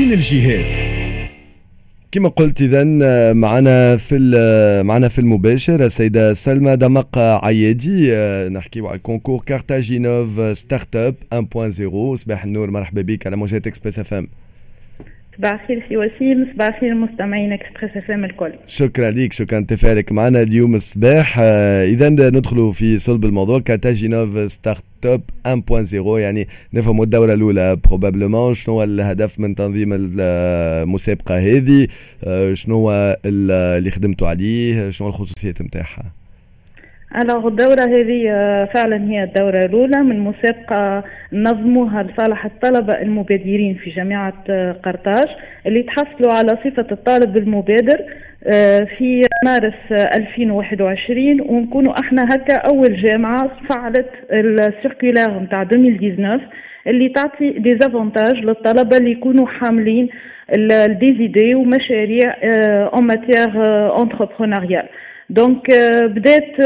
بين 0.00 0.12
الجهات 0.12 0.76
كما 2.12 2.28
قلت 2.28 2.60
اذا 2.60 2.84
معنا 3.32 3.96
في 3.96 4.16
معنا 4.84 5.08
في 5.08 5.18
المباشر 5.18 5.84
السيدة 5.84 6.34
سلمى 6.34 6.76
دمق 6.76 7.18
عيادي. 7.18 8.10
نحكيو 8.48 8.86
على 8.86 8.96
ال 8.96 9.42
concours 9.46 10.58
Carthage 10.58 11.16
Innov'Startup 11.32 11.46
1.0 11.54 12.14
صباح 12.14 12.44
النور 12.44 12.70
مرحبا 12.70 13.02
بك 13.02 13.26
على 13.26 13.36
موجات 13.36 13.66
Express 13.66 13.98
FM 13.98 14.28
صباح 15.40 15.70
الخير 15.70 15.84
سي 15.88 15.96
وسيم 15.96 16.52
صباح 16.54 16.74
الخير 16.74 16.94
مستمعين 16.94 17.52
Express 17.52 17.96
FM 17.96 18.24
الكل. 18.24 18.52
شكرا 18.66 19.10
لك 19.10 19.32
شكرا 19.32 19.60
تفاعلك 19.60 20.12
معنا 20.12 20.42
اليوم 20.42 20.74
الصباح. 20.74 21.38
اذا 21.38 22.08
ندخلوا 22.08 22.72
في 22.72 22.98
صلب 22.98 23.24
الموضوع. 23.24 23.60
Carthage 23.60 24.52
Innov'Startup 24.52 25.62
1.0 25.70 25.94
يعني 26.18 26.46
نفهموا 26.74 27.04
الدورة 27.04 27.34
الأولى 27.34 27.76
probablement 27.76 28.54
شنو 28.54 28.74
هو 28.74 28.84
الهدف 28.84 29.40
من 29.40 29.54
تنظيم 29.54 29.90
المسابقة 29.92 31.38
هذه؟ 31.38 31.88
شنو 32.54 32.74
هو 32.74 33.18
اللي 33.24 33.90
خدمتوا 33.90 34.28
عليه؟ 34.28 34.90
شنو 34.90 35.08
الخصوصيات 35.08 35.62
نتاعها؟ 35.62 36.19
alors 37.16 37.46
الدورة 37.48 37.80
هذه 37.80 38.22
فعلا 38.74 39.10
هي 39.10 39.22
الدورة 39.24 39.58
الأولى. 39.58 39.96
من 40.02 40.20
مسابقة 40.20 41.04
نظموها 41.32 42.02
لصالح 42.02 42.44
الطلبة 42.44 42.92
المبادرين 43.02 43.74
في 43.74 43.90
جامعة 43.90 44.32
قرطاج 44.84 45.26
اللي 45.66 45.82
تحصلوا 45.82 46.32
على 46.32 46.48
صفة 46.48 46.86
الطالب 46.92 47.36
المبادر 47.36 47.98
في 48.98 49.22
مارس 49.46 49.92
2021 49.92 51.40
ونكونوا 51.40 52.00
إحنا 52.00 52.22
هكا 52.24 52.54
أول 52.56 53.02
جامعة 53.02 53.50
فعلت 53.70 54.10
ال 54.32 54.42
circulaire 54.42 55.38
نتاع 55.42 55.62
2019 55.62 56.40
اللي 56.86 57.08
تعطي 57.08 57.50
des 57.50 57.70
avantages 57.80 58.34
للطلبة 58.36 58.96
اللي 58.96 59.10
يكونوا 59.10 59.46
حاملين 59.46 60.08
des 60.56 60.93
idées 60.93 61.54
ومشاريع 61.54 62.34
en 62.94 63.04
matière 63.06 63.48
entrepreneuriale 64.02 64.86
donc 65.30 65.66
بدات 66.04 66.60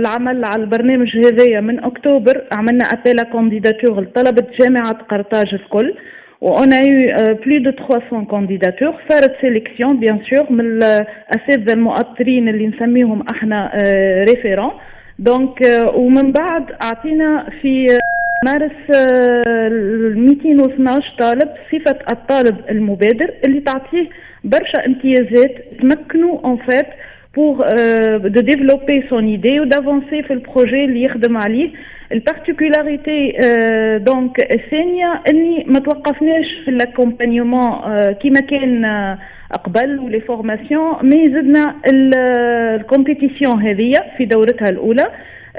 العمل 0.00 0.44
على 0.44 0.62
البرنامج 0.62 1.16
هذايا 1.16 1.60
من 1.60 1.84
أكتوبر. 1.84 2.44
عملنا 2.52 2.84
appel 2.84 3.22
à 3.22 3.28
candidatures 3.28 4.00
لطلبة 4.00 4.46
جامعة 4.60 4.92
قرطاج 4.92 5.54
الكل 5.54 5.94
و 6.40 6.51
on 6.51 6.72
a 6.72 6.82
eu 6.84 7.36
plus 7.42 7.60
de 7.66 7.72
300 7.72 8.26
candidatures. 8.26 8.94
صارت 9.08 9.32
sélection 9.40 10.00
bien 10.00 10.18
sûr 10.30 10.52
من 10.52 10.60
الاساتذه 10.60 11.72
المؤطرين 11.72 12.48
اللي 12.48 12.66
نسميهم 12.66 13.24
إحنا 13.30 13.72
référents 14.28 14.70
دونك 15.18 15.58
ومن 15.94 16.32
بعد 16.32 16.64
أعطينا 16.82 17.46
في 17.62 17.98
مارس 18.46 18.72
212 20.16 21.14
طالب 21.18 21.48
صفة 21.72 21.98
الطالب 22.12 22.56
المبادر 22.70 23.30
اللي 23.44 23.60
تعطيه 23.60 24.08
برشا 24.44 24.86
امتيازات 24.86 25.54
تمكنوا 25.80 26.40
اون 26.44 26.56
فات 26.56 26.86
pour 27.33 27.63
euh, 27.63 28.19
de 28.19 28.41
développer 28.41 29.05
son 29.09 29.23
idée 29.37 29.59
ou 29.59 29.65
d'avancer 29.65 30.21
في 30.21 30.33
البروجي 30.33 30.85
اللي 30.85 31.03
يخدم 31.03 31.37
عليه 31.37 31.69
البارتيكولاريتي 32.11 33.31
euh, 33.31 34.03
دونك 34.03 34.39
الثانيه 34.39 35.21
اني 35.29 35.65
ما 35.67 35.79
توقفناش 35.79 36.45
في 36.65 36.71
الاكومبانيومون 36.71 37.71
euh, 37.71 38.11
كيما 38.11 38.39
كان 38.39 38.85
euh, 38.85 39.57
قبل 39.57 39.99
ولي 39.99 40.19
فورماسيون 40.19 40.93
مي 41.03 41.25
زدنا 41.27 41.75
الكومبيتيسيون 41.87 43.61
هذه 43.61 43.93
في 44.17 44.25
دورتها 44.25 44.69
الاولى 44.69 45.07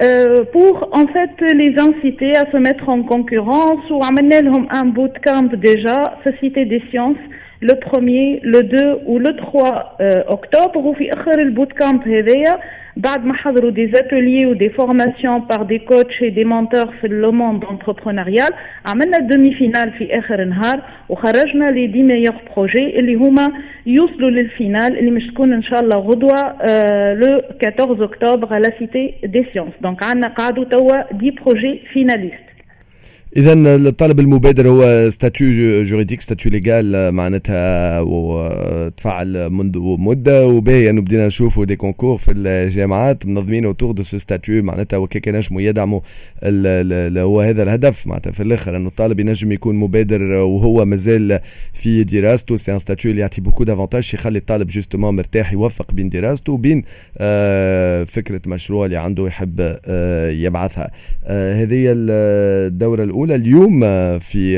Euh, 0.00 0.44
pour 0.52 0.88
en 0.92 1.06
fait 1.08 1.34
les 1.52 1.74
inciter 1.78 2.34
à 2.36 2.50
se 2.50 2.56
mettre 2.56 2.88
en 2.88 3.02
concurrence 3.02 3.84
ou 3.90 4.02
amener 4.02 4.40
un 4.70 4.86
bootcamp 4.86 5.48
déjà, 5.68 6.16
Société 6.24 6.64
des 6.64 6.80
sciences, 6.88 7.18
le 7.69 7.73
1er, 7.73 8.39
le 8.43 8.61
2 8.63 8.99
ou 9.05 9.19
le 9.19 9.35
3 9.35 9.97
euh, 9.99 10.23
octobre 10.27 10.77
وفي 10.77 11.13
اخر 11.13 11.39
ال 11.39 11.71
bootcamp 11.73 12.07
هذايا 12.07 12.57
بعد 12.97 13.25
ما 13.25 13.33
حضروا 13.33 13.71
des 13.71 14.69
formations 14.69 15.41
par 15.41 15.65
des 15.65 15.79
coachs 15.79 16.21
et 16.21 16.31
des 16.31 16.45
mentors 16.45 16.91
في 17.01 17.07
le 17.07 17.31
monde 17.31 17.63
entrepreneurial. 17.65 18.51
عملنا 18.85 19.17
ال 19.17 19.53
demi-finale 19.53 19.91
في 19.91 20.19
اخر 20.19 20.43
نهار 20.43 20.81
وخرجنا 21.09 21.65
les 21.71 21.87
dix 21.87 22.03
meilleurs 22.03 22.35
projets 22.55 22.99
اللي 22.99 23.15
هما 23.15 23.51
يوصلوا 23.85 24.29
لل 24.29 24.47
finale 24.47 24.99
اللي 24.99 25.11
مش 25.11 25.27
تكون 25.27 25.53
ان 25.53 25.63
شاء 25.63 25.79
الله 25.79 25.97
غدوه 25.97 26.41
le 27.13 27.41
14 27.63 28.03
اكتوبر 28.03 28.53
على 28.53 28.67
Cité 28.79 29.13
des 29.23 29.45
sciences 29.53 29.73
donc 29.81 30.03
عندنا 30.03 30.27
قعدوا 30.27 30.63
توا 30.63 31.13
dix 31.13 31.31
projets 31.31 31.81
finalistes 31.93 32.44
اذا 33.37 33.53
الطالب 33.75 34.19
المبادر 34.19 34.67
هو 34.67 35.09
statut 35.09 35.83
juridique 35.83 36.21
statut 36.21 36.51
légal 36.51 37.11
معناتها 37.11 37.99
وتفعل 38.01 39.49
منذ 39.49 39.79
مدة 39.79 40.47
وباهي 40.47 40.89
انه 40.89 41.01
بدينا 41.01 41.27
نشوفوا 41.27 41.65
des 41.65 41.75
concours 41.75 42.17
في 42.17 42.31
الجامعات 42.31 43.25
منظمين 43.25 43.65
autour 43.65 43.91
de 43.91 44.03
ce 44.03 44.17
statut 44.17 44.63
معناتها 44.63 44.97
وكيك 44.97 45.27
نجموا 45.27 45.61
يدعموا 45.61 45.99
هو 47.23 47.41
هذا 47.41 47.63
الهدف 47.63 48.07
معناتها 48.07 48.31
في 48.31 48.43
الآخر 48.43 48.77
انه 48.77 48.87
الطالب 48.87 49.19
ينجم 49.19 49.51
يكون 49.51 49.75
مبادر 49.75 50.21
وهو 50.23 50.85
مازال 50.85 51.39
في 51.73 52.03
دراسته 52.03 52.57
c'est 52.57 52.71
un 52.73 52.79
statut 52.79 53.11
اللي 53.11 53.21
يعطي 53.21 53.41
beaucoup 53.41 53.63
d'avantages 53.63 54.11
يخلي 54.13 54.39
الطالب 54.39 54.67
justement 54.67 55.15
مرتاح 55.15 55.53
يوفق 55.53 55.91
بين 55.91 56.09
دراسته 56.09 56.53
وبين 56.53 56.81
فكرة 58.05 58.41
مشروع 58.47 58.85
اللي 58.85 58.97
عنده 58.97 59.27
يحب 59.27 59.77
يبعثها. 60.29 60.91
هذه 61.27 61.83
الدورة 61.95 63.03
الأولى. 63.03 63.24
الاولى 63.25 63.35
اليوم 63.35 63.79
في 64.19 64.57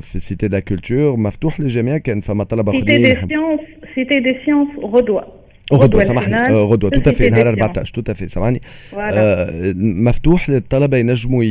في 0.00 0.20
Cité 0.20 0.48
de 0.48 0.60
la 0.60 0.72
culture 0.72 1.16
مفتوح 1.16 1.60
للجميع 1.60 1.98
كان 1.98 2.20
فما 2.20 2.44
طلبة 2.44 2.72
اخرين 2.72 2.86
Cité 2.86 3.14
des 3.14 3.28
sciences 3.28 3.60
Cité 3.94 4.20
des 4.20 4.34
sciences 4.44 4.68
غدوه 4.94 5.44
غدوه 5.72 6.02
سامحني. 6.02 6.54
غدوه 6.54 6.90
تو 6.90 7.12
في 7.12 7.28
نهار 7.28 7.48
14 7.48 8.02
تو 8.02 8.14
في 8.14 8.28
سامحني. 8.28 8.60
آه 8.96 9.72
مفتوح 9.76 10.50
للطلبة 10.50 10.96
ينجموا 10.96 11.44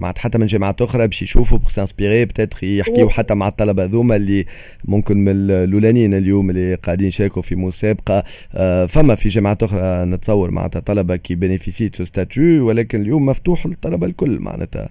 مع 0.00 0.12
حتى 0.18 0.38
من 0.38 0.46
جامعات 0.46 0.82
أخرى 0.82 1.06
باش 1.06 1.22
يشوفوا 1.22 1.58
pour 1.58 1.68
s'inspirer 1.68 2.24
peut-être 2.24 2.64
يحكيوا 2.64 3.10
حتى 3.10 3.34
مع 3.34 3.48
الطلبة 3.48 3.84
ذوما 3.84 4.16
اللي 4.16 4.44
ممكن 4.84 5.16
من 5.24 5.32
الأولانيين 5.32 6.14
اليوم 6.14 6.50
اللي 6.50 6.74
قاعدين 6.74 7.08
يشاركوا 7.08 7.42
في 7.42 7.54
مسابقة. 7.56 8.24
آه 8.54 8.86
فما 8.86 9.14
في 9.14 9.28
جامعات 9.28 9.62
أخرى 9.62 10.04
نتصور 10.04 10.50
معناتها 10.50 10.80
طلبة 10.80 11.16
qui 11.16 11.34
bénéficient 11.34 11.90
ce 11.94 12.04
statut 12.04 12.68
ولكن 12.68 13.00
اليوم 13.00 13.26
مفتوح 13.26 13.66
للطلبة 13.66 14.06
الكل 14.06 14.38
معناتها. 14.40 14.88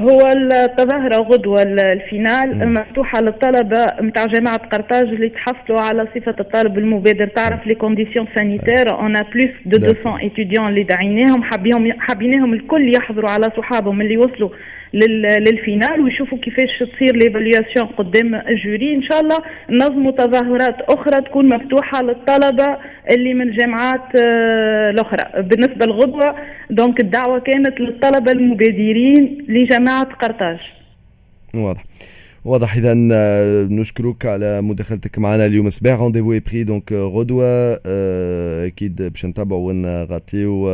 هو 0.00 0.20
التظاهرة 0.26 1.16
غدوة 1.16 1.62
ال 1.62 1.78
finale 1.78 2.72
مفتوحة 2.72 3.20
للطلبة 3.20 3.86
نتاع 4.02 4.26
جامعة 4.26 4.56
قرطاج 4.56 5.06
اللي 5.08 5.28
تحصلوا 5.28 5.80
على 5.80 6.08
صفة 6.14 6.34
الطالب 6.40 6.78
المبادر. 6.78 7.26
تعرف 7.26 7.66
les 7.66 7.74
conditions 7.74 8.26
sanitaires 8.36 8.90
on 8.90 9.12
a 9.22 9.28
plus 9.28 9.50
de 9.66 9.86
200 9.86 10.26
étudiants 10.26 10.68
اللي 10.68 10.82
دعيناهم 10.82 11.42
حابيهم 11.42 11.92
حابيناهم 12.00 12.54
الكل 12.54 12.94
يحضروا 12.96 13.30
على 13.30 13.44
صحابهم 13.56 14.00
اللي 14.00 14.16
وصلوا 14.16 14.50
لل 14.94 15.20
finale 15.20 16.00
ويشوفوا 16.00 16.38
كيفاش 16.38 16.68
تصير 16.78 17.16
l'évaluation 17.16 17.86
قدام 17.86 18.34
ال 18.34 18.44
jury. 18.44 18.94
إن 18.94 19.02
شاء 19.02 19.20
الله 19.20 19.38
نظموا 19.70 20.10
تظاهرات 20.10 20.76
أخرى 20.80 21.20
تكون 21.20 21.48
مفتوحة 21.48 22.02
للطلبة 22.02 22.78
اللي 23.10 23.34
من 23.34 23.48
الجامعات 23.48 24.14
الأخرى. 24.90 25.42
بالنسبة 25.42 25.86
لغدوه 25.86 26.34
donc 26.70 27.00
الدعوة 27.00 27.38
كانت 27.38 27.80
للطلبة 27.80 28.32
المبادرين 28.32 29.46
لجامعة 29.48 30.04
قرطاج. 30.04 30.58
واضح. 31.54 31.84
واضح. 32.44 32.76
إذا 32.76 32.94
نشكرك 33.70 34.26
على 34.26 34.62
مداخلتك 34.62 35.18
معنا 35.18 35.46
اليوم. 35.46 35.70
صباح 35.70 36.00
rendez-vous 36.00 36.32
est 36.32 36.40
pris 36.40 36.64
donc 36.64 36.92
غدوة 36.92 37.80
أكيد 38.66 39.02
باش 39.02 39.26
نتابعوا 39.26 39.68
ونغطيو 39.68 40.64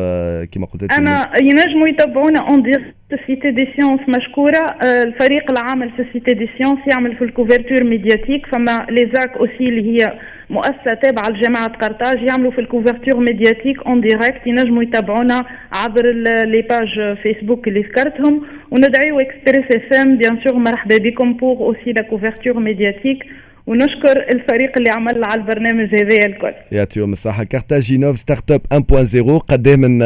كما 0.52 0.66
قلت 0.66 0.92
أنا 0.92 1.32
ينجموا 1.40 1.88
يتابعونا 1.88 2.40
en 2.40 2.62
direct 2.62 2.94
Cité 3.26 3.50
des 3.50 3.68
Sciences 3.80 4.00
مشكوره 4.08 4.76
الفريق 4.82 5.50
العامل 5.50 5.90
في 5.90 6.04
Cité 6.12 6.34
des 6.34 6.48
Sciences 6.58 6.78
يعمل 6.92 7.16
في 7.16 7.24
ال 7.24 7.30
couverture 7.30 7.84
médiatique 7.84 8.46
فما 8.46 8.86
l'ISAC 8.90 9.36
aussi 9.36 9.68
اللي 9.68 9.82
هي 9.90 10.18
مؤسسة 10.50 10.94
تابعة 11.02 11.28
لجامعة 11.30 11.66
قرطاج 11.68 12.22
يعملوا 12.22 12.50
في 12.50 12.60
ال 12.60 12.66
couverture 12.66 13.20
médiatique 13.20 13.86
en 13.86 14.00
direct 14.00 14.46
ينجموا 14.46 14.82
يتابعونا 14.82 15.44
عبر 15.72 16.10
les 16.44 16.62
pages 16.62 17.16
Facebook 17.22 17.68
اللي 17.68 17.80
ذكرتهم. 17.80 18.46
وندعيو 18.70 19.20
Express 19.20 19.66
FM 19.76 20.16
bien 20.16 20.38
sûr 20.46 20.56
مرحبا 20.58 20.96
بكم 20.96 21.32
pour 21.34 21.58
aussi 21.62 21.92
la 21.92 22.02
couverture 22.02 22.60
médiatique 22.60 23.24
ونشكر 23.66 24.28
الفريق 24.32 24.72
اللي 24.78 24.90
عمل 24.90 25.24
على 25.24 25.40
البرنامج 25.40 25.94
هذايا 25.94 26.26
الكل. 26.26 26.52
يعطيهم 26.72 27.12
الصحة 27.12 27.44
Carthage 27.44 28.18
Innov'Startup 28.18 28.84
1.0 28.92 29.38
قدام 29.38 29.80
من 29.80 29.98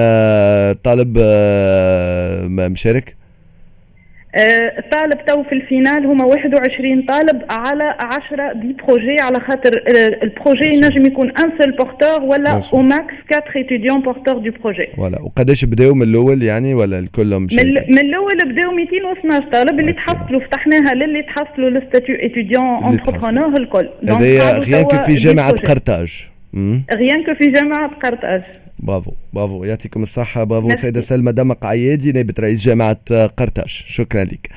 طالب 0.74 1.18
مشارك؟ 2.72 3.17
آه، 4.34 4.78
الطالب 4.78 5.24
تو 5.26 5.42
في 5.42 5.52
ال 5.52 5.60
finale 5.60 6.06
هما 6.06 6.24
21 6.24 7.02
طالب 7.02 7.42
على 7.50 7.94
10 8.00 8.52
des 8.52 8.76
projets 8.86 9.20
على 9.20 9.40
خاطر 9.40 9.82
آه، 9.88 10.24
ال 10.24 10.30
projet 10.30 10.64
ينجم 10.64 11.06
يكون 11.06 11.30
un 11.30 11.52
seul 11.62 11.72
porteur 11.76 12.22
ولا 12.22 12.50
au 12.72 12.78
max 12.78 13.14
4 13.32 13.44
étudiants 13.56 14.00
porteurs 14.02 14.38
de 14.38 14.50
projet 14.62 14.88
ولا 14.98 15.22
وقداش 15.22 15.64
بداوا 15.64 15.94
من 15.94 16.02
الأول 16.02 16.42
يعني 16.42 16.74
ولا 16.74 16.98
الكلهم 16.98 17.42
من, 17.42 17.74
من 17.88 17.98
الأول 17.98 18.36
بداوا 18.36 18.72
212 18.72 19.52
طالب 19.52 19.80
اللي 19.80 19.92
تحصلوا 19.92 20.40
فتحناها 20.40 20.94
للي 20.94 21.22
تحصلوا 21.22 21.70
لل 21.70 21.81
statut 21.81 22.14
étudiant 22.14 22.64
entrepreneur 22.64 23.60
الكل. 23.60 23.88
هذايا 24.08 24.58
rien 24.58 24.84
que 24.84 24.96
في 24.98 25.14
جامعة 25.14 25.52
قرطاج. 25.52 26.28
rien 26.94 27.24
que 27.26 27.34
في 27.34 27.50
جامعة 27.50 27.88
قرطاج. 27.88 28.42
bravo 28.78 29.12
bravo 29.32 29.64
يعطيكم 29.64 30.02
الصحة. 30.02 30.44
برافو 30.44 30.74
سيدة 30.74 31.00
سلمى 31.00 31.32
دمق 31.32 31.66
عيادي 31.66 32.12
نائبة 32.12 32.34
رئيس 32.38 32.60
جامعة 32.60 33.26
قرطاج 33.26 33.68
شكرا 33.68 34.24
لك. 34.24 34.50